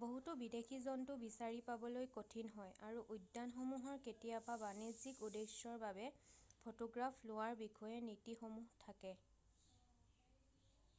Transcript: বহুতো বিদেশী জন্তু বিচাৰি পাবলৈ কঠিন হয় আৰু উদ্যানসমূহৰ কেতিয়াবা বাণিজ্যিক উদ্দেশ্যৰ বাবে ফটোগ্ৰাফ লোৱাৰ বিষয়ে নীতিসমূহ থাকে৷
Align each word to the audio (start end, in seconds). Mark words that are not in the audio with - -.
বহুতো 0.00 0.32
বিদেশী 0.40 0.76
জন্তু 0.88 1.14
বিচাৰি 1.22 1.62
পাবলৈ 1.70 2.04
কঠিন 2.16 2.50
হয় 2.58 2.76
আৰু 2.90 3.02
উদ্যানসমূহৰ 3.16 3.98
কেতিয়াবা 4.04 4.56
বাণিজ্যিক 4.64 5.24
উদ্দেশ্যৰ 5.30 5.82
বাবে 5.86 6.06
ফটোগ্ৰাফ 6.62 7.28
লোৱাৰ 7.32 7.58
বিষয়ে 7.64 8.08
নীতিসমূহ 8.12 8.80
থাকে৷ 8.86 9.20